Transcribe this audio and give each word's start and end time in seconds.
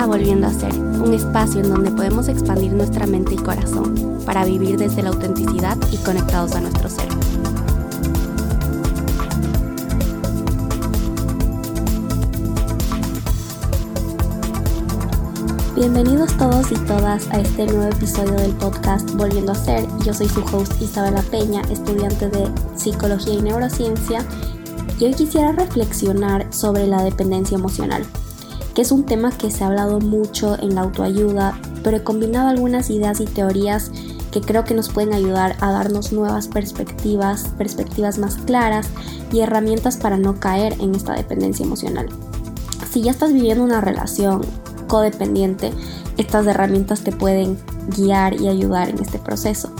a 0.00 0.06
Volviendo 0.06 0.46
a 0.46 0.50
Ser, 0.50 0.74
un 0.74 1.12
espacio 1.12 1.60
en 1.60 1.68
donde 1.68 1.90
podemos 1.90 2.26
expandir 2.28 2.72
nuestra 2.72 3.06
mente 3.06 3.34
y 3.34 3.36
corazón 3.36 4.18
para 4.24 4.46
vivir 4.46 4.78
desde 4.78 5.02
la 5.02 5.10
autenticidad 5.10 5.76
y 5.92 5.98
conectados 5.98 6.52
a 6.52 6.60
nuestro 6.62 6.88
ser. 6.88 7.06
Bienvenidos 15.74 16.34
todos 16.38 16.72
y 16.72 16.76
todas 16.86 17.28
a 17.30 17.40
este 17.40 17.66
nuevo 17.66 17.92
episodio 17.92 18.36
del 18.36 18.52
podcast 18.52 19.10
Volviendo 19.16 19.52
a 19.52 19.54
Ser. 19.54 19.86
Yo 20.02 20.14
soy 20.14 20.30
su 20.30 20.40
host 20.40 20.80
Isabela 20.80 21.20
Peña, 21.30 21.60
estudiante 21.70 22.30
de 22.30 22.48
Psicología 22.74 23.34
y 23.34 23.42
Neurociencia, 23.42 24.24
y 24.98 25.04
hoy 25.04 25.12
quisiera 25.12 25.52
reflexionar 25.52 26.46
sobre 26.50 26.86
la 26.86 27.02
dependencia 27.02 27.58
emocional 27.58 28.06
es 28.80 28.92
un 28.92 29.04
tema 29.04 29.30
que 29.30 29.50
se 29.50 29.62
ha 29.62 29.66
hablado 29.66 30.00
mucho 30.00 30.58
en 30.58 30.74
la 30.74 30.80
autoayuda, 30.80 31.60
pero 31.84 31.98
he 31.98 32.02
combinado 32.02 32.48
algunas 32.48 32.88
ideas 32.88 33.20
y 33.20 33.26
teorías 33.26 33.90
que 34.30 34.40
creo 34.40 34.64
que 34.64 34.74
nos 34.74 34.88
pueden 34.88 35.12
ayudar 35.12 35.56
a 35.60 35.70
darnos 35.70 36.12
nuevas 36.12 36.48
perspectivas, 36.48 37.48
perspectivas 37.58 38.18
más 38.18 38.36
claras 38.36 38.88
y 39.32 39.40
herramientas 39.40 39.96
para 39.98 40.16
no 40.16 40.40
caer 40.40 40.74
en 40.80 40.94
esta 40.94 41.14
dependencia 41.14 41.64
emocional. 41.66 42.08
Si 42.90 43.02
ya 43.02 43.10
estás 43.10 43.32
viviendo 43.32 43.64
una 43.64 43.80
relación 43.82 44.46
codependiente, 44.86 45.72
estas 46.16 46.46
herramientas 46.46 47.02
te 47.02 47.12
pueden 47.12 47.58
guiar 47.96 48.40
y 48.40 48.48
ayudar 48.48 48.88
en 48.88 48.98
este 49.00 49.18
proceso. 49.18 49.70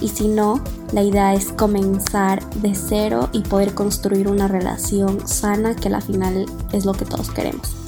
Y 0.00 0.08
si 0.08 0.28
no, 0.28 0.60
la 0.92 1.02
idea 1.02 1.32
es 1.32 1.52
comenzar 1.52 2.44
de 2.56 2.74
cero 2.74 3.28
y 3.32 3.40
poder 3.40 3.72
construir 3.72 4.28
una 4.28 4.48
relación 4.48 5.26
sana 5.26 5.74
que 5.74 5.88
al 5.88 6.02
final 6.02 6.46
es 6.72 6.84
lo 6.84 6.92
que 6.92 7.04
todos 7.04 7.30
queremos. 7.30 7.81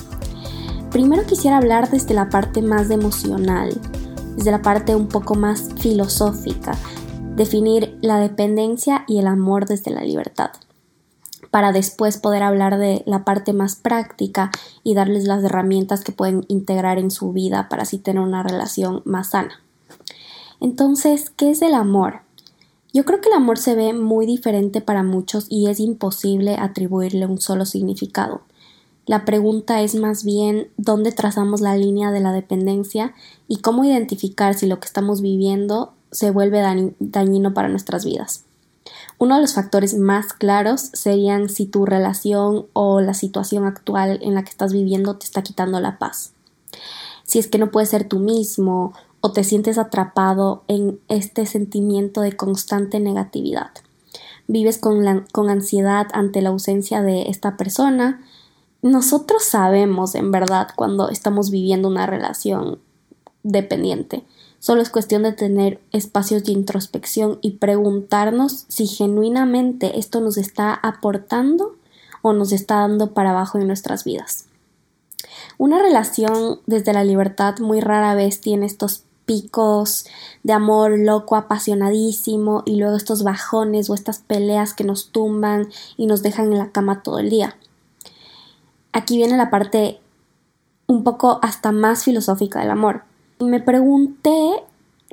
Primero 0.94 1.26
quisiera 1.26 1.56
hablar 1.56 1.90
desde 1.90 2.14
la 2.14 2.28
parte 2.28 2.62
más 2.62 2.88
emocional, 2.88 3.76
desde 4.36 4.52
la 4.52 4.62
parte 4.62 4.94
un 4.94 5.08
poco 5.08 5.34
más 5.34 5.70
filosófica, 5.80 6.78
definir 7.34 7.98
la 8.00 8.20
dependencia 8.20 9.04
y 9.08 9.18
el 9.18 9.26
amor 9.26 9.66
desde 9.66 9.90
la 9.90 10.02
libertad, 10.02 10.50
para 11.50 11.72
después 11.72 12.18
poder 12.18 12.44
hablar 12.44 12.78
de 12.78 13.02
la 13.06 13.24
parte 13.24 13.52
más 13.52 13.74
práctica 13.74 14.52
y 14.84 14.94
darles 14.94 15.24
las 15.24 15.42
herramientas 15.42 16.04
que 16.04 16.12
pueden 16.12 16.44
integrar 16.46 17.00
en 17.00 17.10
su 17.10 17.32
vida 17.32 17.68
para 17.68 17.82
así 17.82 17.98
tener 17.98 18.22
una 18.22 18.44
relación 18.44 19.02
más 19.04 19.30
sana. 19.30 19.60
Entonces, 20.60 21.28
¿qué 21.30 21.50
es 21.50 21.60
el 21.62 21.74
amor? 21.74 22.20
Yo 22.92 23.04
creo 23.04 23.20
que 23.20 23.30
el 23.30 23.34
amor 23.34 23.58
se 23.58 23.74
ve 23.74 23.94
muy 23.94 24.26
diferente 24.26 24.80
para 24.80 25.02
muchos 25.02 25.46
y 25.48 25.66
es 25.66 25.80
imposible 25.80 26.54
atribuirle 26.56 27.26
un 27.26 27.40
solo 27.40 27.66
significado. 27.66 28.42
La 29.06 29.24
pregunta 29.24 29.82
es 29.82 29.94
más 29.94 30.24
bien 30.24 30.68
dónde 30.76 31.12
trazamos 31.12 31.60
la 31.60 31.76
línea 31.76 32.10
de 32.10 32.20
la 32.20 32.32
dependencia 32.32 33.14
y 33.48 33.58
cómo 33.58 33.84
identificar 33.84 34.54
si 34.54 34.66
lo 34.66 34.80
que 34.80 34.86
estamos 34.86 35.20
viviendo 35.20 35.92
se 36.10 36.30
vuelve 36.30 36.62
dañino 36.98 37.52
para 37.52 37.68
nuestras 37.68 38.04
vidas. 38.04 38.44
Uno 39.18 39.36
de 39.36 39.42
los 39.42 39.54
factores 39.54 39.94
más 39.94 40.32
claros 40.32 40.80
serían 40.92 41.48
si 41.48 41.66
tu 41.66 41.86
relación 41.86 42.66
o 42.72 43.00
la 43.00 43.14
situación 43.14 43.64
actual 43.64 44.18
en 44.22 44.34
la 44.34 44.42
que 44.42 44.50
estás 44.50 44.72
viviendo 44.72 45.16
te 45.16 45.26
está 45.26 45.42
quitando 45.42 45.80
la 45.80 45.98
paz. 45.98 46.32
Si 47.24 47.38
es 47.38 47.48
que 47.48 47.58
no 47.58 47.70
puedes 47.70 47.90
ser 47.90 48.08
tú 48.08 48.18
mismo 48.18 48.92
o 49.20 49.32
te 49.32 49.44
sientes 49.44 49.78
atrapado 49.78 50.64
en 50.68 51.00
este 51.08 51.46
sentimiento 51.46 52.20
de 52.20 52.36
constante 52.36 53.00
negatividad. 53.00 53.70
Vives 54.46 54.78
con, 54.78 55.24
con 55.32 55.48
ansiedad 55.48 56.08
ante 56.12 56.42
la 56.42 56.50
ausencia 56.50 57.00
de 57.00 57.30
esta 57.30 57.56
persona, 57.56 58.22
nosotros 58.90 59.42
sabemos 59.42 60.14
en 60.14 60.30
verdad 60.30 60.68
cuando 60.76 61.08
estamos 61.08 61.50
viviendo 61.50 61.88
una 61.88 62.04
relación 62.04 62.80
dependiente. 63.42 64.24
Solo 64.58 64.82
es 64.82 64.90
cuestión 64.90 65.22
de 65.22 65.32
tener 65.32 65.80
espacios 65.90 66.44
de 66.44 66.52
introspección 66.52 67.38
y 67.40 67.52
preguntarnos 67.52 68.66
si 68.68 68.86
genuinamente 68.86 69.98
esto 69.98 70.20
nos 70.20 70.36
está 70.36 70.74
aportando 70.74 71.76
o 72.20 72.34
nos 72.34 72.52
está 72.52 72.80
dando 72.80 73.14
para 73.14 73.30
abajo 73.30 73.58
en 73.58 73.68
nuestras 73.68 74.04
vidas. 74.04 74.48
Una 75.56 75.80
relación 75.80 76.60
desde 76.66 76.92
la 76.92 77.04
libertad 77.04 77.60
muy 77.60 77.80
rara 77.80 78.14
vez 78.14 78.42
tiene 78.42 78.66
estos 78.66 79.04
picos 79.24 80.04
de 80.42 80.52
amor 80.52 80.98
loco, 80.98 81.36
apasionadísimo 81.36 82.62
y 82.66 82.76
luego 82.76 82.98
estos 82.98 83.22
bajones 83.22 83.88
o 83.88 83.94
estas 83.94 84.18
peleas 84.18 84.74
que 84.74 84.84
nos 84.84 85.10
tumban 85.10 85.70
y 85.96 86.04
nos 86.04 86.22
dejan 86.22 86.52
en 86.52 86.58
la 86.58 86.70
cama 86.70 87.02
todo 87.02 87.18
el 87.18 87.30
día 87.30 87.56
aquí 88.94 89.18
viene 89.18 89.36
la 89.36 89.50
parte 89.50 90.00
un 90.86 91.04
poco 91.04 91.40
hasta 91.42 91.72
más 91.72 92.04
filosófica 92.04 92.60
del 92.60 92.70
amor. 92.70 93.02
Me 93.40 93.60
pregunté 93.60 94.62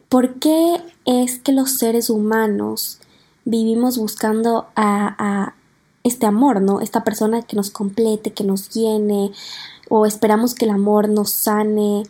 por 0.08 0.36
qué 0.36 0.82
es 1.06 1.40
que 1.40 1.52
los 1.52 1.78
seres 1.78 2.10
humanos 2.10 3.00
vivimos 3.44 3.98
buscando 3.98 4.68
a, 4.76 5.56
este 6.04 6.26
amor, 6.26 6.62
¿no? 6.62 6.82
Esta 6.82 7.04
persona 7.04 7.44
que 7.44 7.56
nos 7.56 7.70
complete, 7.70 8.34
que 8.34 8.44
nos 8.44 8.70
llene, 8.70 9.32
o 9.88 10.08
esperamos 10.08 10.56
que 10.56 10.66
el 10.66 10.72
amor 10.72 11.10
nos 11.10 11.30
sane 11.30 12.04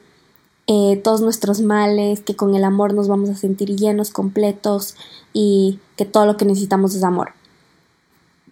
eh, 0.67 1.01
todos 1.03 1.19
nuestros 1.19 1.59
males, 1.59 2.21
que 2.21 2.38
con 2.38 2.55
el 2.55 2.63
amor 2.63 2.93
nos 2.93 3.09
vamos 3.09 3.29
a 3.29 3.35
sentir 3.35 3.75
llenos, 3.75 4.11
completos 4.11 4.95
y 5.33 5.79
que 5.97 6.05
todo 6.05 6.25
lo 6.25 6.38
que 6.38 6.45
necesitamos 6.45 6.95
es 6.95 7.03
amor. 7.03 7.33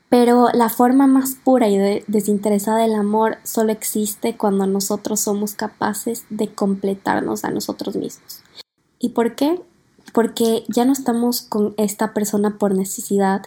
Pero 0.10 0.50
la 0.54 0.70
forma 0.70 1.06
más 1.06 1.36
pura 1.36 1.70
y 1.70 2.04
desinteresada 2.08 2.80
del 2.80 2.96
amor 2.96 3.38
solo 3.44 3.72
existe 3.72 4.36
cuando 4.36 4.66
nosotros 4.66 5.20
somos 5.20 5.54
capaces 5.54 6.26
de 6.32 6.48
completarnos 6.48 7.46
a 7.46 7.52
nosotros 7.52 7.96
mismos. 7.96 8.42
¿Y 8.98 9.10
por 9.10 9.36
qué? 9.36 9.62
Porque 10.12 10.64
ya 10.68 10.84
no 10.84 10.94
estamos 10.94 11.44
con 11.44 11.76
esta 11.78 12.16
persona 12.16 12.58
por 12.58 12.74
necesidad 12.74 13.44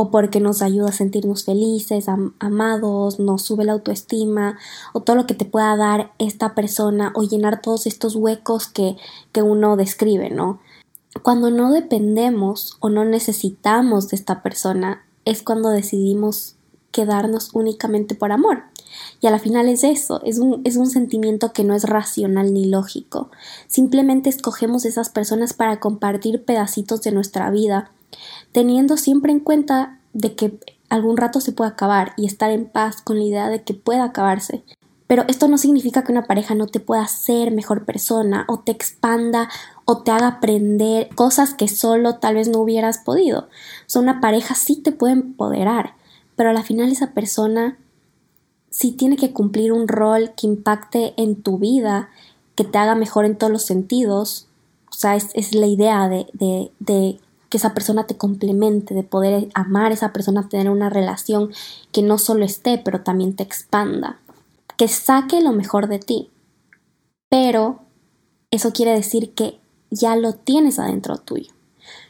o 0.00 0.12
porque 0.12 0.38
nos 0.38 0.62
ayuda 0.62 0.90
a 0.90 0.92
sentirnos 0.92 1.44
felices, 1.44 2.06
amados, 2.38 3.18
nos 3.18 3.42
sube 3.42 3.64
la 3.64 3.72
autoestima 3.72 4.56
o 4.92 5.00
todo 5.00 5.16
lo 5.16 5.26
que 5.26 5.34
te 5.34 5.44
pueda 5.44 5.74
dar 5.76 6.12
esta 6.18 6.54
persona 6.54 7.12
o 7.16 7.24
llenar 7.24 7.62
todos 7.62 7.86
estos 7.86 8.14
huecos 8.14 8.68
que, 8.68 8.96
que 9.32 9.42
uno 9.42 9.76
describe, 9.76 10.30
¿no? 10.30 10.60
Cuando 11.22 11.50
no 11.50 11.72
dependemos 11.72 12.76
o 12.78 12.90
no 12.90 13.04
necesitamos 13.04 14.08
de 14.08 14.16
esta 14.16 14.40
persona, 14.40 15.04
es 15.28 15.42
cuando 15.42 15.68
decidimos 15.68 16.56
quedarnos 16.90 17.50
únicamente 17.52 18.14
por 18.14 18.32
amor. 18.32 18.62
Y 19.20 19.26
a 19.26 19.30
la 19.30 19.38
final 19.38 19.68
es 19.68 19.84
eso, 19.84 20.22
es 20.24 20.38
un, 20.38 20.62
es 20.64 20.76
un 20.76 20.88
sentimiento 20.88 21.52
que 21.52 21.64
no 21.64 21.74
es 21.74 21.84
racional 21.84 22.54
ni 22.54 22.64
lógico. 22.64 23.30
Simplemente 23.66 24.30
escogemos 24.30 24.86
esas 24.86 25.10
personas 25.10 25.52
para 25.52 25.80
compartir 25.80 26.44
pedacitos 26.44 27.02
de 27.02 27.12
nuestra 27.12 27.50
vida, 27.50 27.90
teniendo 28.52 28.96
siempre 28.96 29.30
en 29.30 29.40
cuenta 29.40 30.00
de 30.14 30.34
que 30.34 30.58
algún 30.88 31.18
rato 31.18 31.40
se 31.40 31.52
puede 31.52 31.70
acabar 31.70 32.14
y 32.16 32.26
estar 32.26 32.50
en 32.50 32.66
paz 32.66 33.02
con 33.02 33.18
la 33.18 33.24
idea 33.24 33.48
de 33.50 33.62
que 33.62 33.74
pueda 33.74 34.04
acabarse. 34.04 34.64
Pero 35.06 35.24
esto 35.28 35.48
no 35.48 35.58
significa 35.58 36.04
que 36.04 36.12
una 36.12 36.26
pareja 36.26 36.54
no 36.54 36.66
te 36.66 36.80
pueda 36.80 37.06
ser 37.06 37.50
mejor 37.50 37.84
persona 37.84 38.44
o 38.48 38.60
te 38.60 38.72
expanda 38.72 39.50
o 39.90 40.02
te 40.02 40.10
haga 40.10 40.28
aprender 40.28 41.08
cosas 41.14 41.54
que 41.54 41.66
solo 41.66 42.16
tal 42.16 42.34
vez 42.34 42.46
no 42.46 42.58
hubieras 42.58 42.98
podido. 42.98 43.40
O 43.40 43.46
sea, 43.86 44.02
una 44.02 44.20
pareja 44.20 44.54
sí 44.54 44.76
te 44.76 44.92
puede 44.92 45.14
empoderar, 45.14 45.94
pero 46.36 46.50
a 46.50 46.52
la 46.52 46.62
final 46.62 46.92
esa 46.92 47.12
persona 47.12 47.78
sí 48.68 48.92
tiene 48.92 49.16
que 49.16 49.32
cumplir 49.32 49.72
un 49.72 49.88
rol 49.88 50.32
que 50.36 50.46
impacte 50.46 51.14
en 51.16 51.42
tu 51.42 51.56
vida, 51.56 52.10
que 52.54 52.64
te 52.64 52.76
haga 52.76 52.96
mejor 52.96 53.24
en 53.24 53.38
todos 53.38 53.50
los 53.50 53.62
sentidos. 53.62 54.46
O 54.90 54.94
sea, 54.94 55.16
es, 55.16 55.54
la 55.54 55.66
idea 55.66 56.06
de, 56.10 56.26
de, 56.34 56.70
de 56.80 57.18
que 57.48 57.56
esa 57.56 57.72
persona 57.72 58.06
te 58.06 58.18
complemente, 58.18 58.92
de 58.92 59.04
poder 59.04 59.48
amar 59.54 59.90
a 59.90 59.94
esa 59.94 60.12
persona, 60.12 60.50
tener 60.50 60.68
una 60.68 60.90
relación 60.90 61.50
que 61.92 62.02
no 62.02 62.18
solo 62.18 62.44
esté, 62.44 62.76
pero 62.76 63.00
también 63.00 63.34
te 63.34 63.42
expanda, 63.42 64.20
que 64.76 64.86
saque 64.86 65.40
lo 65.40 65.52
mejor 65.52 65.88
de 65.88 65.98
ti. 65.98 66.28
Pero 67.30 67.78
eso 68.50 68.74
quiere 68.74 68.92
decir 68.92 69.32
que 69.32 69.58
ya 69.90 70.16
lo 70.16 70.34
tienes 70.34 70.78
adentro 70.78 71.18
tuyo. 71.18 71.52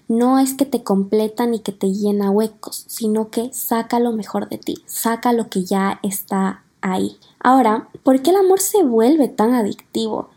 No 0.09 0.39
es 0.39 0.55
que 0.55 0.65
te 0.65 0.83
completa 0.83 1.47
ni 1.47 1.61
que 1.61 1.73
te 1.73 1.93
llena 1.93 2.31
huecos, 2.31 2.85
sino 2.89 3.31
que 3.31 3.53
saca 3.53 4.01
lo 4.01 4.13
mejor 4.13 4.49
de 4.49 4.59
ti, 4.59 4.77
saca 4.87 5.33
lo 5.33 5.49
que 5.51 5.65
ya 5.65 6.01
está 6.03 6.63
ahí. 6.81 7.19
Ahora, 7.41 7.89
¿por 8.03 8.23
qué 8.23 8.31
el 8.31 8.37
amor 8.37 8.61
se 8.61 8.83
vuelve 8.83 9.29
tan 9.29 9.55
adictivo? 9.55 10.31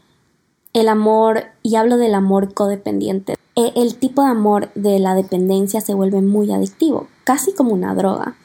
El 0.73 0.89
amor, 0.89 1.45
y 1.63 1.75
hablo 1.75 1.97
del 1.97 2.15
amor 2.15 2.53
codependiente, 2.53 3.35
e, 3.55 3.73
el 3.75 3.95
tipo 3.95 4.23
de 4.23 4.29
amor 4.29 4.71
de 4.75 4.99
la 4.99 5.15
dependencia 5.15 5.81
se 5.81 5.93
vuelve 5.93 6.21
muy 6.21 6.51
adictivo, 6.51 7.07
casi 7.23 7.53
como 7.53 7.73
una 7.73 7.95
droga. 7.95 8.35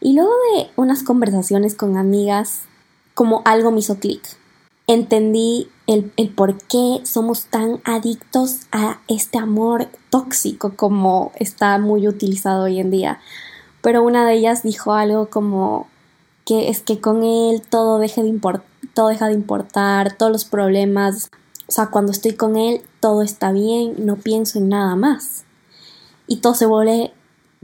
Y 0.00 0.12
luego 0.12 0.32
de 0.54 0.70
unas 0.76 1.02
conversaciones 1.02 1.74
con 1.74 1.96
amigas, 1.96 2.62
como 3.14 3.42
algo 3.44 3.70
me 3.70 3.80
hizo 3.80 3.98
clic 3.98 4.22
entendí 4.86 5.68
el, 5.86 6.04
por 6.34 6.58
qué 6.62 7.00
somos 7.04 7.46
tan 7.46 7.80
adictos 7.84 8.66
a 8.72 9.00
este 9.08 9.38
amor 9.38 9.88
tóxico 10.10 10.74
como 10.76 11.32
está 11.36 11.78
muy 11.78 12.08
utilizado 12.08 12.64
hoy 12.64 12.80
en 12.80 12.90
día. 12.90 13.20
Pero 13.82 14.02
una 14.02 14.26
de 14.26 14.34
ellas 14.34 14.62
dijo 14.62 14.92
algo 14.92 15.28
como 15.28 15.88
que 16.46 16.68
es 16.68 16.80
que 16.80 17.00
con 17.00 17.22
él 17.22 17.62
todo 17.62 17.98
deje 17.98 18.22
de 18.22 18.38
todo 18.94 19.08
deja 19.08 19.28
de 19.28 19.34
importar, 19.34 20.16
todos 20.16 20.32
los 20.32 20.44
problemas, 20.44 21.30
o 21.66 21.72
sea, 21.72 21.86
cuando 21.86 22.12
estoy 22.12 22.34
con 22.34 22.56
él, 22.56 22.82
todo 23.00 23.22
está 23.22 23.50
bien, 23.52 23.94
no 23.98 24.16
pienso 24.16 24.58
en 24.58 24.68
nada 24.68 24.96
más. 24.96 25.44
Y 26.26 26.36
todo 26.36 26.54
se 26.54 26.66
vuelve 26.66 27.12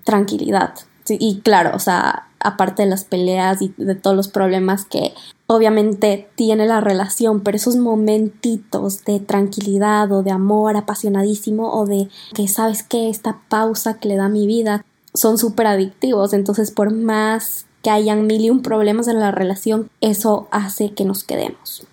tranquilidad. 0.04 0.74
Y 1.18 1.40
claro, 1.40 1.74
o 1.74 1.78
sea, 1.78 2.26
aparte 2.40 2.82
de 2.82 2.88
las 2.88 3.04
peleas 3.04 3.60
y 3.62 3.72
de 3.76 3.94
todos 3.94 4.16
los 4.16 4.28
problemas 4.28 4.84
que 4.84 5.12
obviamente 5.46 6.28
tiene 6.36 6.66
la 6.66 6.80
relación, 6.80 7.40
pero 7.40 7.56
esos 7.56 7.76
momentitos 7.76 9.04
de 9.04 9.20
tranquilidad 9.20 10.10
o 10.12 10.22
de 10.22 10.30
amor 10.30 10.76
apasionadísimo 10.76 11.72
o 11.72 11.86
de 11.86 12.08
que 12.34 12.48
sabes 12.48 12.82
que 12.82 13.10
esta 13.10 13.40
pausa 13.48 13.94
que 13.94 14.08
le 14.08 14.16
da 14.16 14.28
mi 14.28 14.46
vida 14.46 14.84
son 15.12 15.38
súper 15.38 15.66
adictivos, 15.66 16.32
entonces 16.32 16.70
por 16.70 16.92
más 16.92 17.66
que 17.82 17.90
hayan 17.90 18.26
mil 18.26 18.42
y 18.42 18.50
un 18.50 18.62
problemas 18.62 19.08
en 19.08 19.20
la 19.20 19.32
relación, 19.32 19.90
eso 20.00 20.48
hace 20.50 20.92
que 20.92 21.04
nos 21.04 21.24
quedemos. 21.24 21.86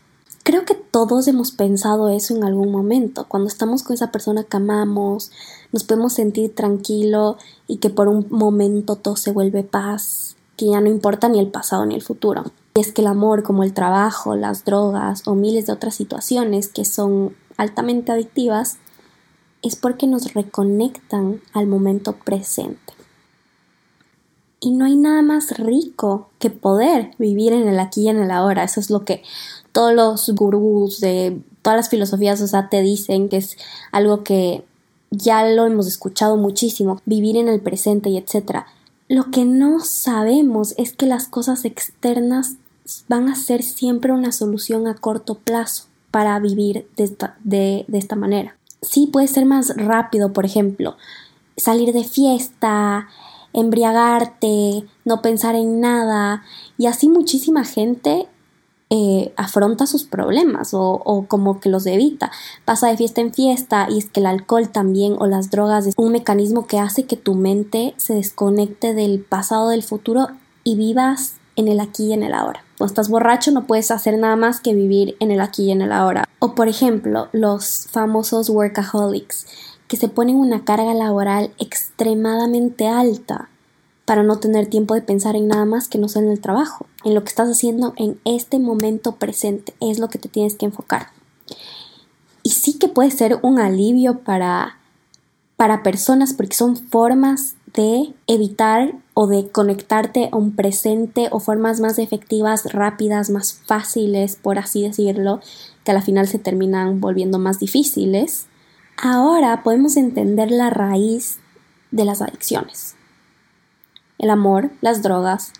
Creo 0.43 0.63
que 0.65 0.75
todos 0.75 1.27
hemos 1.27 1.51
pensado 1.51 2.09
eso 2.09 2.35
en 2.35 2.43
algún 2.43 2.71
momento, 2.71 3.25
cuando 3.27 3.47
estamos 3.49 3.83
con 3.83 3.95
esa 3.95 4.11
persona 4.11 4.43
que 4.43 4.57
amamos, 4.57 5.31
nos 5.71 5.83
podemos 5.83 6.13
sentir 6.13 6.53
tranquilo 6.53 7.37
y 7.67 7.77
que 7.77 7.89
por 7.89 8.07
un 8.07 8.27
momento 8.29 8.95
todo 8.95 9.15
se 9.15 9.31
vuelve 9.31 9.63
paz, 9.63 10.35
que 10.55 10.67
ya 10.67 10.81
no 10.81 10.89
importa 10.89 11.29
ni 11.29 11.39
el 11.39 11.49
pasado 11.49 11.85
ni 11.85 11.95
el 11.95 12.01
futuro. 12.01 12.43
Y 12.75 12.81
es 12.81 12.91
que 12.91 13.01
el 13.01 13.07
amor, 13.07 13.43
como 13.43 13.63
el 13.63 13.73
trabajo, 13.73 14.35
las 14.35 14.65
drogas 14.65 15.27
o 15.27 15.35
miles 15.35 15.65
de 15.67 15.73
otras 15.73 15.95
situaciones 15.95 16.67
que 16.67 16.85
son 16.85 17.35
altamente 17.57 18.11
adictivas, 18.11 18.77
es 19.61 19.75
porque 19.75 20.07
nos 20.07 20.33
reconectan 20.33 21.41
al 21.53 21.67
momento 21.67 22.13
presente. 22.13 22.93
Y 24.59 24.71
no 24.71 24.85
hay 24.85 24.95
nada 24.95 25.21
más 25.21 25.57
rico 25.57 26.29
que 26.39 26.49
poder 26.49 27.11
vivir 27.19 27.53
en 27.53 27.67
el 27.67 27.79
aquí 27.79 28.03
y 28.03 28.09
en 28.09 28.17
el 28.17 28.31
ahora. 28.31 28.63
Eso 28.63 28.79
es 28.79 28.89
lo 28.89 29.05
que 29.05 29.23
todos 29.71 29.93
los 29.93 30.29
gurús 30.31 30.99
de 30.99 31.39
todas 31.61 31.77
las 31.77 31.89
filosofías, 31.89 32.41
o 32.41 32.47
sea, 32.47 32.69
te 32.69 32.81
dicen 32.81 33.29
que 33.29 33.37
es 33.37 33.57
algo 33.91 34.23
que 34.23 34.63
ya 35.11 35.45
lo 35.45 35.65
hemos 35.65 35.87
escuchado 35.87 36.37
muchísimo, 36.37 37.01
vivir 37.05 37.37
en 37.37 37.47
el 37.47 37.61
presente 37.61 38.09
y 38.09 38.17
etcétera. 38.17 38.67
Lo 39.07 39.31
que 39.31 39.45
no 39.45 39.79
sabemos 39.79 40.73
es 40.77 40.93
que 40.93 41.05
las 41.05 41.27
cosas 41.27 41.65
externas 41.65 42.55
van 43.07 43.29
a 43.29 43.35
ser 43.35 43.63
siempre 43.63 44.11
una 44.11 44.31
solución 44.31 44.87
a 44.87 44.95
corto 44.95 45.35
plazo 45.35 45.85
para 46.11 46.39
vivir 46.39 46.87
de 46.95 47.03
esta, 47.03 48.15
manera. 48.15 48.57
Sí 48.81 49.09
puede 49.11 49.27
ser 49.27 49.45
más 49.45 49.75
rápido, 49.75 50.33
por 50.33 50.45
ejemplo, 50.45 50.97
salir 51.55 51.93
de 51.93 52.03
fiesta, 52.03 53.07
embriagarte, 53.53 54.85
no 55.05 55.21
pensar 55.21 55.55
en 55.55 55.79
nada, 55.79 56.43
y 56.77 56.85
así 56.85 57.09
muchísima 57.09 57.63
gente 57.63 58.27
eh, 58.89 59.33
afronta 59.35 59.85
sus 59.85 60.05
problemas 60.05 60.73
o, 60.73 61.01
o, 61.03 61.25
como 61.27 61.59
que 61.59 61.69
los 61.69 61.85
evita. 61.85 62.31
Pasa 62.63 62.87
de 62.87 62.97
fiesta 62.97 63.21
en 63.21 63.33
fiesta 63.33 63.87
y 63.89 63.97
es 63.97 64.09
que 64.09 64.21
el 64.21 64.25
alcohol 64.25 64.69
también 64.69 65.15
o 65.19 65.27
las 65.27 65.51
drogas 65.51 65.87
es 65.87 65.93
un 65.97 66.11
mecanismo 66.13 66.67
que 66.67 66.79
hace 66.79 67.05
que 67.05 67.17
tu 67.17 67.35
mente 67.35 67.93
se 67.97 68.13
desconecte 68.13 68.93
del 68.93 69.19
pasado, 69.19 69.69
del 69.69 69.83
futuro 69.83 70.29
y 70.63 70.75
vivas 70.75 71.35
en 71.57 71.67
el 71.67 71.79
aquí 71.81 72.07
y 72.07 72.13
en 72.13 72.23
el 72.23 72.33
ahora. 72.33 72.63
Cuando 72.77 72.91
estás 72.91 73.09
borracho 73.09 73.51
no 73.51 73.67
puedes 73.67 73.91
hacer 73.91 74.17
nada 74.17 74.35
más 74.35 74.61
que 74.61 74.73
vivir 74.73 75.17
en 75.19 75.31
el 75.31 75.41
aquí 75.41 75.65
y 75.65 75.71
en 75.71 75.81
el 75.81 75.91
ahora. 75.91 76.23
O 76.39 76.55
por 76.55 76.67
ejemplo, 76.67 77.27
los 77.33 77.87
famosos 77.91 78.49
workaholics, 78.49 79.47
que 79.87 79.97
se 79.97 80.07
ponen 80.07 80.35
una 80.35 80.63
carga 80.63 80.93
laboral 80.93 81.51
extremadamente 81.57 82.87
alta 82.87 83.49
para 84.07 84.23
no 84.23 84.39
tener 84.39 84.67
tiempo 84.67 84.93
de 84.93 85.01
pensar 85.01 85.35
en 85.35 85.49
nada 85.49 85.65
más 85.65 85.89
que 85.89 85.97
no 85.97 86.07
sea 86.07 86.21
en 86.21 86.31
el 86.31 86.39
trabajo, 86.39 86.85
en 87.03 87.13
lo 87.13 87.25
que 87.25 87.27
estás 87.27 87.49
haciendo 87.49 87.93
en 87.97 88.17
este 88.23 88.57
momento 88.57 89.17
presente, 89.17 89.73
es 89.81 89.99
lo 89.99 90.07
que 90.07 90.17
te 90.17 90.29
tienes 90.29 90.55
que 90.55 90.65
enfocar. 90.65 91.07
Y 92.41 92.51
sí 92.51 92.79
que 92.79 92.87
puede 92.87 93.11
ser 93.11 93.37
un 93.41 93.59
alivio 93.59 94.19
para, 94.19 94.77
para 95.57 95.83
personas 95.83 96.31
porque 96.31 96.55
son 96.55 96.77
formas 96.77 97.55
de 97.73 98.13
evitar 98.27 98.95
o 99.13 99.27
de 99.27 99.49
conectarte 99.49 100.29
a 100.31 100.37
un 100.37 100.55
presente 100.55 101.27
o 101.31 101.41
formas 101.41 101.81
más 101.81 101.99
efectivas, 101.99 102.71
rápidas, 102.71 103.29
más 103.29 103.61
fáciles, 103.65 104.37
por 104.37 104.57
así 104.57 104.83
decirlo, 104.83 105.41
que 105.83 105.91
a 105.91 105.93
la 105.93 106.01
final 106.01 106.29
se 106.29 106.39
terminan 106.39 107.01
volviendo 107.01 107.39
más 107.39 107.59
difíciles, 107.59 108.45
ahora 108.95 109.63
podemos 109.63 109.97
entender 109.97 110.49
la 110.49 110.69
raíz 110.69 111.39
de 111.91 112.05
las 112.05 112.21
adicciones. 112.21 112.95
El 114.17 114.29
amor, 114.29 114.71
las 114.81 115.01
drogas, 115.01 115.53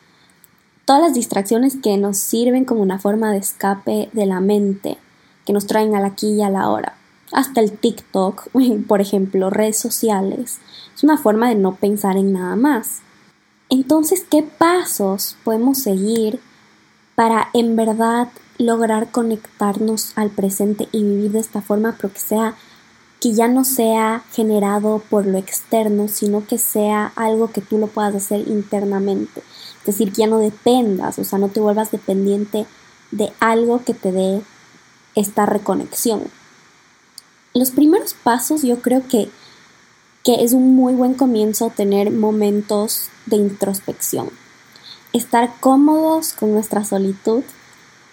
todas 0.86 1.02
las 1.02 1.14
distracciones 1.14 1.78
que 1.82 1.98
nos 1.98 2.18
sirven 2.18 2.66
como 2.66 2.82
una 2.82 3.00
forma 3.00 3.32
de 3.32 3.38
escape 3.38 4.10
de 4.14 4.26
la 4.26 4.40
mente, 4.40 4.98
que 5.46 5.54
nos 5.54 5.68
traen 5.68 5.96
a 5.96 6.00
la 6.00 6.08
aquí 6.08 6.34
y 6.34 6.42
a 6.42 6.50
la 6.50 6.70
hora 6.70 6.98
hasta 7.32 7.62
el 7.62 7.72
TikTok, 7.72 8.50
por 8.88 9.02
ejemplo, 9.02 9.50
redes 9.50 9.78
sociales, 9.78 10.60
es 10.96 11.04
una 11.04 11.18
forma 11.18 11.50
de 11.50 11.56
no 11.56 11.76
pensar 11.76 12.18
en 12.18 12.34
nada 12.34 12.56
más. 12.56 13.02
Entonces, 13.70 14.26
¿qué 14.30 14.44
pasos 14.44 15.36
podemos 15.44 15.80
seguir 15.80 16.40
para 17.16 17.50
en 17.54 17.76
verdad 17.76 18.30
lograr 18.58 19.12
conectarnos 19.12 20.14
al 20.16 20.30
presente 20.30 20.88
y 20.92 21.04
vivir 21.04 21.32
de 21.32 21.40
esta 21.40 21.62
forma, 21.62 21.96
pero 21.98 22.14
que 22.14 22.20
sea 22.20 22.56
que 23.20 23.34
ya 23.34 23.48
no 23.48 23.64
sea 23.64 24.24
generado 24.34 25.02
por 25.10 25.26
lo 25.26 25.38
externo, 25.38 26.08
sino 26.08 26.46
que 26.46 26.58
sea 26.58 27.12
algo 27.16 27.52
que 27.52 27.62
tú 27.62 27.78
lo 27.78 27.88
puedas 27.88 28.16
hacer 28.16 28.48
internamente. 28.48 29.42
Es 29.80 29.86
decir, 29.86 30.12
que 30.12 30.22
ya 30.22 30.28
no 30.28 30.40
dependas, 30.40 31.18
o 31.18 31.24
sea, 31.24 31.40
no 31.40 31.50
te 31.50 31.60
vuelvas 31.60 31.92
dependiente 31.92 32.66
de 33.12 33.32
algo 33.40 33.84
que 33.84 33.94
te 33.94 34.12
dé 34.12 34.42
esta 35.16 35.46
reconexión 35.46 36.30
los 37.58 37.72
primeros 37.72 38.14
pasos 38.14 38.62
yo 38.62 38.82
creo 38.82 39.08
que, 39.08 39.30
que 40.24 40.44
es 40.44 40.54
un 40.54 40.76
muy 40.76 40.94
buen 40.94 41.16
comienzo 41.16 41.72
tener 41.76 42.12
momentos 42.12 43.10
de 43.26 43.38
introspección. 43.38 44.30
Estar 45.14 45.54
cómodos 45.60 46.34
con 46.34 46.54
nuestra 46.54 46.86
solitud 46.86 47.44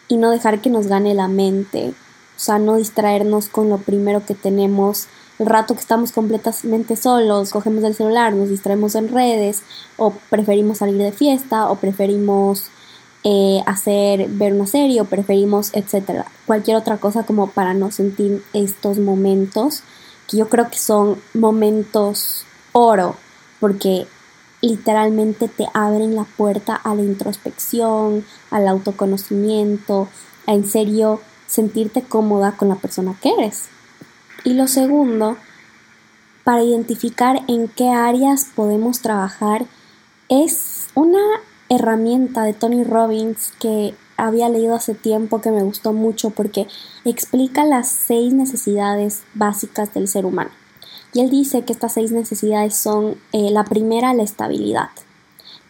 y 0.08 0.16
no 0.16 0.30
dejar 0.30 0.60
que 0.62 0.70
nos 0.70 0.86
gane 0.86 1.14
la 1.14 1.28
mente. 1.28 1.92
O 2.36 2.40
sea, 2.40 2.58
no 2.58 2.76
distraernos 2.76 3.48
con 3.48 3.68
lo 3.68 3.78
primero 3.78 4.24
que 4.26 4.34
tenemos. 4.34 5.06
El 5.38 5.46
rato 5.46 5.74
que 5.74 5.80
estamos 5.80 6.12
completamente 6.12 6.96
solos, 6.96 7.50
cogemos 7.50 7.84
el 7.84 7.94
celular, 7.94 8.32
nos 8.34 8.48
distraemos 8.48 8.94
en 8.94 9.08
redes, 9.08 9.62
o 9.96 10.12
preferimos 10.30 10.78
salir 10.78 10.96
de 10.98 11.12
fiesta, 11.12 11.70
o 11.70 11.76
preferimos 11.76 12.70
eh, 13.24 13.62
hacer, 13.66 14.28
ver 14.28 14.52
una 14.52 14.66
serie 14.66 15.00
o 15.00 15.06
preferimos, 15.06 15.70
etcétera. 15.72 16.26
Cualquier 16.46 16.76
otra 16.76 16.98
cosa 16.98 17.24
como 17.24 17.48
para 17.48 17.72
no 17.72 17.90
sentir 17.90 18.44
estos 18.52 18.98
momentos, 18.98 19.82
que 20.28 20.36
yo 20.36 20.48
creo 20.48 20.68
que 20.68 20.78
son 20.78 21.18
momentos 21.32 22.44
oro, 22.72 23.16
porque 23.60 24.06
literalmente 24.60 25.48
te 25.48 25.66
abren 25.72 26.16
la 26.16 26.24
puerta 26.24 26.74
a 26.74 26.94
la 26.94 27.02
introspección, 27.02 28.24
al 28.50 28.68
autoconocimiento, 28.68 30.08
en 30.46 30.68
serio 30.68 31.20
sentirte 31.54 32.02
cómoda 32.02 32.52
con 32.52 32.68
la 32.68 32.74
persona 32.74 33.16
que 33.22 33.30
eres. 33.30 33.66
Y 34.44 34.54
lo 34.54 34.66
segundo, 34.66 35.36
para 36.42 36.62
identificar 36.62 37.42
en 37.48 37.68
qué 37.68 37.88
áreas 37.90 38.48
podemos 38.54 39.00
trabajar, 39.00 39.64
es 40.28 40.88
una 40.94 41.20
herramienta 41.68 42.42
de 42.42 42.52
Tony 42.52 42.84
Robbins 42.84 43.52
que 43.58 43.94
había 44.16 44.48
leído 44.48 44.74
hace 44.74 44.94
tiempo 44.94 45.40
que 45.40 45.50
me 45.50 45.62
gustó 45.62 45.92
mucho 45.92 46.30
porque 46.30 46.66
explica 47.04 47.64
las 47.64 47.88
seis 47.88 48.32
necesidades 48.32 49.22
básicas 49.34 49.94
del 49.94 50.08
ser 50.08 50.26
humano. 50.26 50.50
Y 51.12 51.20
él 51.20 51.30
dice 51.30 51.62
que 51.62 51.72
estas 51.72 51.94
seis 51.94 52.10
necesidades 52.10 52.76
son 52.76 53.16
eh, 53.32 53.50
la 53.50 53.64
primera, 53.64 54.12
la 54.14 54.24
estabilidad. 54.24 54.90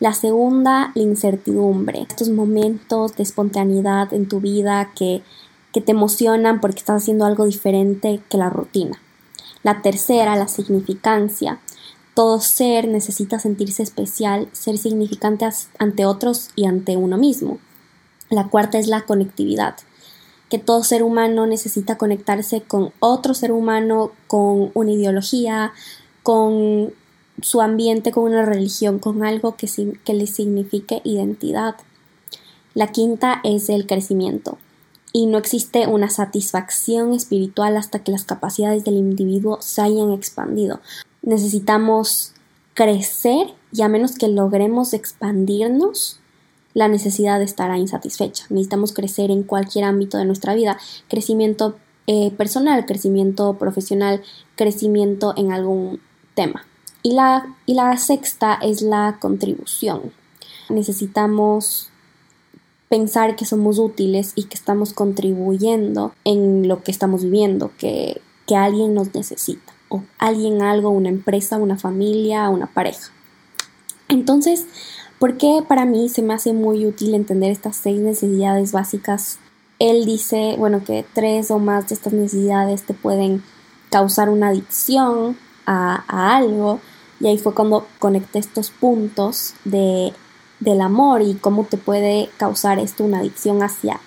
La 0.00 0.12
segunda, 0.12 0.90
la 0.94 1.02
incertidumbre. 1.02 2.02
Estos 2.02 2.28
momentos 2.28 3.14
de 3.16 3.22
espontaneidad 3.22 4.12
en 4.12 4.28
tu 4.28 4.40
vida 4.40 4.90
que, 4.96 5.22
que 5.74 5.80
te 5.80 5.90
emocionan 5.90 6.60
porque 6.60 6.78
estás 6.78 7.02
haciendo 7.02 7.26
algo 7.26 7.44
diferente 7.46 8.20
que 8.30 8.38
la 8.38 8.48
rutina. 8.48 9.02
La 9.64 9.82
tercera, 9.82 10.36
la 10.36 10.46
significancia. 10.46 11.58
Todo 12.14 12.40
ser 12.40 12.86
necesita 12.86 13.40
sentirse 13.40 13.82
especial, 13.82 14.48
ser 14.52 14.78
significante 14.78 15.48
ante 15.80 16.06
otros 16.06 16.50
y 16.54 16.66
ante 16.66 16.96
uno 16.96 17.18
mismo. 17.18 17.58
La 18.30 18.46
cuarta 18.48 18.78
es 18.78 18.86
la 18.86 19.00
conectividad, 19.00 19.74
que 20.48 20.60
todo 20.60 20.84
ser 20.84 21.02
humano 21.02 21.44
necesita 21.46 21.98
conectarse 21.98 22.60
con 22.60 22.92
otro 23.00 23.34
ser 23.34 23.50
humano, 23.50 24.12
con 24.28 24.70
una 24.74 24.92
ideología, 24.92 25.72
con 26.22 26.94
su 27.42 27.60
ambiente, 27.60 28.12
con 28.12 28.24
una 28.24 28.44
religión, 28.44 29.00
con 29.00 29.24
algo 29.24 29.56
que, 29.56 29.68
que 30.04 30.14
le 30.14 30.28
signifique 30.28 31.00
identidad. 31.02 31.74
La 32.74 32.92
quinta 32.92 33.40
es 33.42 33.68
el 33.68 33.86
crecimiento, 33.88 34.58
y 35.14 35.26
no 35.26 35.38
existe 35.38 35.86
una 35.86 36.10
satisfacción 36.10 37.14
espiritual 37.14 37.78
hasta 37.78 38.00
que 38.00 38.12
las 38.12 38.24
capacidades 38.24 38.84
del 38.84 38.96
individuo 38.96 39.62
se 39.62 39.80
hayan 39.80 40.12
expandido 40.12 40.80
necesitamos 41.24 42.32
crecer 42.74 43.48
y 43.72 43.82
a 43.82 43.88
menos 43.88 44.16
que 44.16 44.28
logremos 44.28 44.92
expandirnos, 44.94 46.20
la 46.74 46.88
necesidad 46.88 47.40
estará 47.40 47.78
insatisfecha. 47.78 48.46
Necesitamos 48.50 48.92
crecer 48.92 49.30
en 49.30 49.42
cualquier 49.42 49.84
ámbito 49.84 50.18
de 50.18 50.24
nuestra 50.24 50.54
vida, 50.54 50.78
crecimiento 51.08 51.76
eh, 52.06 52.30
personal, 52.32 52.84
crecimiento 52.84 53.54
profesional, 53.54 54.22
crecimiento 54.56 55.34
en 55.36 55.52
algún 55.52 56.00
tema. 56.34 56.66
Y 57.02 57.12
la, 57.12 57.54
y 57.66 57.74
la 57.74 57.96
sexta 57.96 58.58
es 58.60 58.82
la 58.82 59.18
contribución. 59.20 60.12
Necesitamos 60.68 61.90
pensar 62.94 63.34
que 63.34 63.44
somos 63.44 63.80
útiles 63.80 64.34
y 64.36 64.44
que 64.44 64.54
estamos 64.54 64.92
contribuyendo 64.92 66.12
en 66.22 66.68
lo 66.68 66.84
que 66.84 66.92
estamos 66.92 67.24
viviendo, 67.24 67.72
que, 67.76 68.20
que 68.46 68.54
alguien 68.54 68.94
nos 68.94 69.12
necesita, 69.16 69.72
o 69.88 70.04
alguien, 70.16 70.62
algo, 70.62 70.90
una 70.90 71.08
empresa, 71.08 71.56
una 71.56 71.76
familia, 71.76 72.48
una 72.50 72.68
pareja. 72.68 73.10
Entonces, 74.08 74.66
¿por 75.18 75.38
qué 75.38 75.64
para 75.66 75.86
mí 75.86 76.08
se 76.08 76.22
me 76.22 76.34
hace 76.34 76.52
muy 76.52 76.86
útil 76.86 77.14
entender 77.14 77.50
estas 77.50 77.74
seis 77.74 77.98
necesidades 77.98 78.70
básicas? 78.70 79.40
Él 79.80 80.04
dice, 80.04 80.54
bueno, 80.56 80.84
que 80.84 81.04
tres 81.14 81.50
o 81.50 81.58
más 81.58 81.88
de 81.88 81.96
estas 81.96 82.12
necesidades 82.12 82.84
te 82.84 82.94
pueden 82.94 83.42
causar 83.90 84.28
una 84.28 84.50
adicción 84.50 85.36
a, 85.66 86.04
a 86.06 86.36
algo. 86.36 86.78
Y 87.18 87.26
ahí 87.26 87.38
fue 87.38 87.54
cuando 87.54 87.88
conecté 87.98 88.38
estos 88.38 88.70
puntos 88.70 89.54
de 89.64 90.12
del 90.60 90.80
amor 90.80 91.22
y 91.22 91.34
cómo 91.34 91.64
te 91.64 91.76
puede 91.76 92.30
causar 92.36 92.78
esto 92.78 93.04
una 93.04 93.18
adicción 93.18 93.62
hacia 93.62 94.00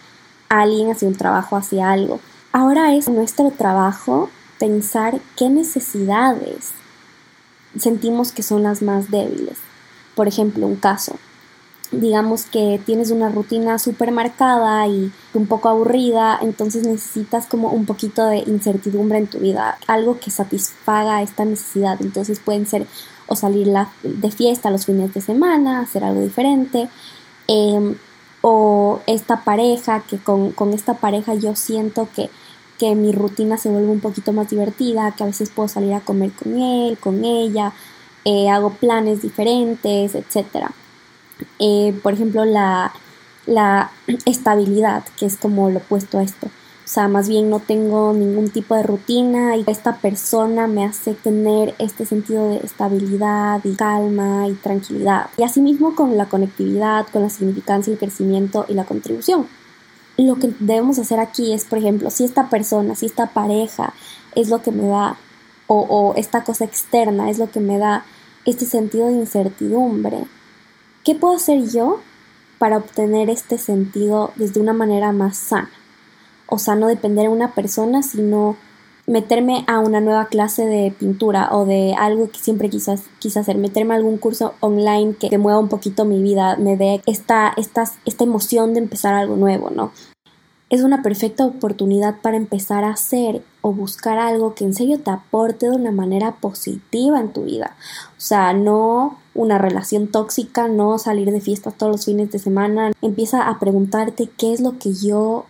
alguien, 0.49 0.91
hacia 0.91 1.07
un 1.07 1.15
trabajo, 1.15 1.55
hacia 1.55 1.91
algo. 1.91 2.19
Ahora 2.51 2.95
es 2.95 3.07
nuestro 3.09 3.51
trabajo 3.51 4.29
pensar 4.59 5.19
qué 5.35 5.49
necesidades 5.49 6.71
sentimos 7.77 8.31
que 8.31 8.43
son 8.43 8.63
las 8.63 8.81
más 8.81 9.11
débiles. 9.11 9.57
Por 10.15 10.27
ejemplo, 10.27 10.65
un 10.65 10.75
caso. 10.75 11.15
Digamos 11.91 12.43
que 12.43 12.81
tienes 12.85 13.11
una 13.11 13.29
rutina 13.29 13.79
súper 13.79 14.11
marcada 14.11 14.87
y 14.87 15.11
un 15.33 15.47
poco 15.47 15.69
aburrida, 15.69 16.37
entonces 16.41 16.85
necesitas 16.85 17.45
como 17.45 17.69
un 17.69 17.85
poquito 17.85 18.25
de 18.25 18.39
incertidumbre 18.39 19.19
en 19.19 19.27
tu 19.27 19.39
vida, 19.39 19.77
algo 19.87 20.19
que 20.19 20.31
satisfaga 20.31 21.21
esta 21.21 21.45
necesidad. 21.45 22.01
Entonces 22.01 22.41
pueden 22.41 22.65
ser 22.65 22.87
o 23.27 23.35
salir 23.35 23.71
de 24.03 24.31
fiesta 24.31 24.71
los 24.71 24.85
fines 24.85 25.13
de 25.13 25.21
semana, 25.21 25.81
hacer 25.81 26.03
algo 26.03 26.21
diferente. 26.21 26.89
Em, 27.47 27.95
o 28.41 29.01
esta 29.07 29.43
pareja, 29.43 30.01
que 30.01 30.17
con, 30.17 30.53
esta 30.73 30.95
pareja 30.95 31.35
yo 31.35 31.55
siento 31.55 32.07
que, 32.15 32.29
que, 32.79 32.95
mi 32.95 33.11
rutina 33.11 33.57
se 33.57 33.69
vuelve 33.69 33.89
un 33.89 33.99
poquito 33.99 34.31
más 34.33 34.49
divertida, 34.49 35.11
que 35.11 35.23
a 35.23 35.27
veces 35.27 35.49
puedo 35.49 35.67
salir 35.67 35.93
a 35.93 36.01
comer 36.01 36.31
con 36.31 36.57
él, 36.57 36.97
con 36.97 37.25
ella, 37.25 37.73
eh, 38.25 38.49
hago 38.49 38.71
planes 38.71 39.21
diferentes, 39.21 40.15
etc. 40.15 40.67
Eh, 41.59 41.97
por 42.03 42.13
ejemplo, 42.13 42.45
la, 42.45 42.93
la 43.45 43.91
estabilidad, 44.25 45.03
que 45.17 45.25
es 45.25 45.37
como 45.37 45.69
lo 45.69 45.79
opuesto 45.79 46.19
a 46.19 46.23
esto. 46.23 46.49
O 46.87 46.89
sea, 46.89 47.09
más 47.09 47.27
bien 47.27 47.49
no 47.49 47.59
tengo 47.59 48.13
ningún 48.13 48.49
tipo 48.49 48.73
de 48.73 48.81
rutina 48.81 49.57
y 49.57 49.65
esta 49.67 49.97
persona 49.97 50.67
me 50.67 50.85
hace 50.85 51.15
tener 51.15 51.75
este 51.79 52.05
sentido 52.05 52.47
de 52.47 52.59
estabilidad 52.65 53.59
y 53.65 53.75
calma 53.75 54.47
y 54.47 54.53
tranquilidad. 54.53 55.29
Y 55.35 55.43
asimismo 55.43 55.95
con 55.95 56.15
la 56.15 56.27
conectividad, 56.27 57.05
con 57.07 57.23
la 57.23 57.29
significancia, 57.29 57.91
el 57.91 57.99
crecimiento 57.99 58.65
y 58.69 58.73
la 58.73 58.85
contribución. 58.85 59.47
Lo 60.15 60.35
que 60.35 60.53
debemos 60.61 60.97
hacer 60.97 61.19
aquí 61.19 61.51
es, 61.51 61.65
por 61.65 61.79
ejemplo, 61.79 62.09
si 62.09 62.23
esta 62.23 62.49
persona, 62.49 62.95
si 62.95 63.07
esta 63.07 63.33
pareja 63.33 63.93
es 64.33 64.47
lo 64.47 64.61
que 64.61 64.71
me 64.71 64.87
da, 64.87 65.17
o, 65.67 65.81
o 65.81 66.15
esta 66.15 66.45
cosa 66.45 66.63
externa 66.63 67.29
es 67.29 67.37
lo 67.37 67.51
que 67.51 67.59
me 67.59 67.79
da 67.79 68.05
este 68.45 68.65
sentido 68.65 69.07
de 69.07 69.13
incertidumbre, 69.15 70.19
¿qué 71.03 71.15
puedo 71.15 71.35
hacer 71.35 71.69
yo 71.69 71.99
para 72.59 72.77
obtener 72.77 73.29
este 73.29 73.57
sentido 73.57 74.31
desde 74.37 74.61
una 74.61 74.71
manera 74.71 75.11
más 75.11 75.35
sana? 75.35 75.69
O 76.47 76.59
sea, 76.59 76.75
no 76.75 76.87
depender 76.87 77.23
de 77.23 77.29
una 77.29 77.53
persona, 77.53 78.03
sino 78.03 78.55
meterme 79.07 79.63
a 79.67 79.79
una 79.79 80.01
nueva 80.01 80.25
clase 80.25 80.65
de 80.65 80.91
pintura 80.91 81.49
o 81.51 81.65
de 81.65 81.95
algo 81.97 82.29
que 82.29 82.39
siempre 82.39 82.69
quise, 82.69 82.97
quise 83.19 83.39
hacer, 83.39 83.57
meterme 83.57 83.93
a 83.93 83.97
algún 83.97 84.17
curso 84.17 84.53
online 84.59 85.15
que, 85.15 85.35
mueva 85.37 85.59
un 85.59 85.69
poquito 85.69 86.03
mi 86.03 86.21
vida, 86.21 86.57
me 86.57 86.75
dé 86.75 87.01
esta, 87.05 87.53
esta, 87.55 87.85
esta 88.05 88.23
emoción 88.25 88.73
de 88.73 88.81
empezar 88.81 89.13
algo 89.13 89.37
nuevo, 89.37 89.69
¿no? 89.69 89.91
Es 90.69 90.81
una 90.83 91.01
perfecta 91.01 91.45
oportunidad 91.45 92.19
para 92.21 92.35
empezar 92.35 92.83
a 92.83 92.89
hacer 92.89 93.41
o 93.61 93.71
buscar 93.71 94.19
algo 94.19 94.53
que 94.53 94.65
en 94.65 94.73
serio 94.73 94.99
te 94.99 95.09
aporte 95.09 95.69
de 95.69 95.77
una 95.77 95.93
manera 95.93 96.35
positiva 96.41 97.21
en 97.21 97.31
tu 97.31 97.45
vida. 97.45 97.77
O 98.17 98.19
sea, 98.19 98.51
no 98.51 99.17
una 99.33 99.57
relación 99.57 100.07
tóxica, 100.07 100.67
no 100.67 100.97
salir 100.97 101.31
de 101.31 101.39
fiestas 101.39 101.77
todos 101.77 101.93
los 101.93 102.05
fines 102.05 102.31
de 102.31 102.39
semana. 102.39 102.91
Empieza 103.01 103.47
a 103.47 103.59
preguntarte 103.59 104.29
qué 104.37 104.51
es 104.51 104.59
lo 104.59 104.77
que 104.77 104.91
yo 104.91 105.45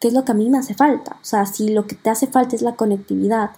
qué 0.00 0.08
es 0.08 0.14
lo 0.14 0.24
que 0.24 0.32
a 0.32 0.34
mí 0.34 0.48
me 0.48 0.58
hace 0.58 0.74
falta. 0.74 1.16
O 1.20 1.24
sea, 1.24 1.46
si 1.46 1.68
lo 1.68 1.86
que 1.86 1.94
te 1.94 2.10
hace 2.10 2.26
falta 2.26 2.56
es 2.56 2.62
la 2.62 2.74
conectividad 2.74 3.50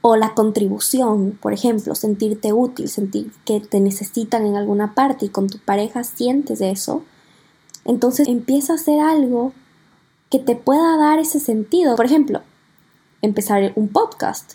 o 0.00 0.16
la 0.16 0.34
contribución, 0.34 1.38
por 1.40 1.52
ejemplo, 1.52 1.94
sentirte 1.94 2.52
útil, 2.52 2.88
sentir 2.88 3.32
que 3.44 3.60
te 3.60 3.80
necesitan 3.80 4.44
en 4.44 4.56
alguna 4.56 4.94
parte 4.94 5.26
y 5.26 5.28
con 5.28 5.48
tu 5.48 5.58
pareja 5.58 6.04
sientes 6.04 6.60
eso, 6.60 7.04
entonces 7.84 8.28
empieza 8.28 8.72
a 8.72 8.76
hacer 8.76 9.00
algo 9.00 9.52
que 10.30 10.38
te 10.38 10.56
pueda 10.56 10.96
dar 10.96 11.18
ese 11.18 11.38
sentido. 11.38 11.96
Por 11.96 12.06
ejemplo, 12.06 12.42
empezar 13.22 13.72
un 13.76 13.88
podcast, 13.88 14.54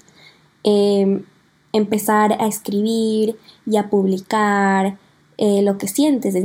em, 0.64 1.24
empezar 1.74 2.34
a 2.42 2.48
escribir 2.48 3.38
y 3.66 3.78
a 3.78 3.90
publicar, 3.90 4.98
eh, 5.42 5.62
lo 5.62 5.78
que 5.78 5.88
sientes, 5.88 6.36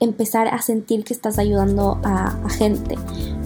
empezar 0.00 0.48
a 0.48 0.62
sentir 0.62 1.04
que 1.04 1.12
estás 1.12 1.38
ayudando 1.38 2.00
a, 2.02 2.48
gente, 2.48 2.94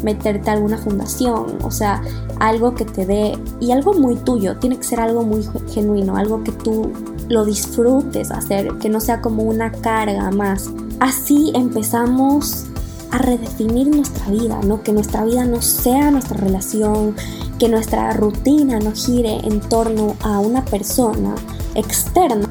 meterte 0.04 0.50
a 0.50 0.52
alguna 0.52 0.78
fundación, 0.78 1.58
o 1.62 1.70
sea, 1.70 2.02
algo 2.38 2.74
que 2.74 2.84
te 2.84 3.06
dé, 3.06 3.38
y 3.60 3.72
algo 3.72 3.94
muy 3.94 4.16
tuyo, 4.16 4.56
tiene 4.58 4.76
que 4.76 4.84
ser 4.84 5.00
algo 5.00 5.24
muy 5.24 5.44
genuino, 5.72 6.16
algo 6.16 6.44
que 6.44 6.52
tú 6.52 6.92
lo 7.28 7.44
disfrutes 7.44 8.30
hacer, 8.30 8.68
que 8.78 8.88
no 8.88 9.00
sea 9.00 9.20
como 9.20 9.42
una 9.42 9.72
carga 9.72 10.30
más. 10.30 10.70
Así 11.00 11.50
empezamos 11.54 12.66
a 13.10 13.18
redefinir 13.18 13.88
nuestra 13.88 14.30
vida, 14.30 14.60
¿no? 14.66 14.82
Que 14.82 14.92
nuestra 14.92 15.24
vida 15.24 15.44
no 15.44 15.62
sea 15.62 16.10
nuestra 16.10 16.36
relación, 16.36 17.14
que 17.58 17.68
nuestra 17.68 18.12
rutina 18.12 18.78
no 18.80 18.92
gire 18.92 19.38
en 19.44 19.60
torno 19.60 20.16
a 20.20 20.38
una 20.40 20.64
persona 20.64 21.34
externa, 21.74 22.48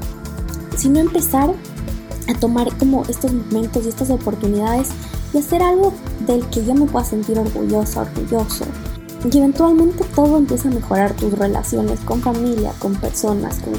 sino 0.76 1.00
empezar 1.00 1.54
a 2.28 2.40
tomar 2.40 2.76
como 2.78 3.04
estos 3.10 3.34
momentos 3.34 3.86
y 3.86 3.90
estas 3.90 4.10
oportunidades 4.10 4.90
y 5.34 5.40
hacer 5.40 5.62
algo 5.62 5.94
del 6.26 6.46
que 6.48 6.66
yo 6.66 6.74
me 6.74 6.86
pueda 6.86 7.06
sentir 7.06 7.38
orgullosa, 7.38 8.02
orgulloso. 8.02 8.66
Y 9.32 9.38
eventualmente 9.38 10.04
todo 10.16 10.38
empieza 10.38 10.70
a 10.70 10.74
mejorar 10.74 11.14
tus 11.14 11.38
relaciones 11.38 12.00
con 12.02 12.22
familia, 12.22 12.74
con 12.80 12.96
personas, 12.96 13.60
con, 13.60 13.74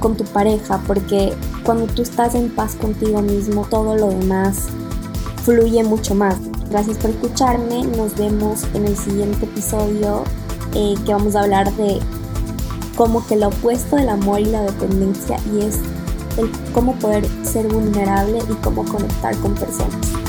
con 0.00 0.16
tu 0.16 0.24
pareja, 0.24 0.80
porque 0.86 1.32
cuando 1.64 1.86
tú 1.86 2.02
estás 2.02 2.34
en 2.34 2.50
paz 2.50 2.74
contigo 2.74 3.22
mismo, 3.22 3.66
todo 3.70 3.96
lo 3.96 4.08
demás 4.08 4.66
fluye 5.44 5.82
mucho 5.84 6.14
más. 6.14 6.36
Gracias 6.70 6.98
por 6.98 7.10
escucharme, 7.10 7.84
nos 7.84 8.16
vemos 8.16 8.64
en 8.74 8.86
el 8.86 8.96
siguiente 8.96 9.44
episodio 9.44 10.24
eh, 10.74 10.94
que 11.04 11.12
vamos 11.12 11.36
a 11.36 11.42
hablar 11.42 11.72
de 11.76 12.00
como 12.96 13.26
que 13.26 13.36
lo 13.36 13.48
opuesto 13.48 13.96
del 13.96 14.08
amor 14.08 14.40
y 14.40 14.46
la 14.46 14.62
dependencia 14.62 15.38
y 15.52 15.64
es 15.64 15.78
el 16.38 16.50
cómo 16.72 16.94
poder 16.96 17.24
ser 17.44 17.66
vulnerable 17.68 18.38
y 18.50 18.54
cómo 18.62 18.84
conectar 18.84 19.36
con 19.36 19.54
personas. 19.54 20.21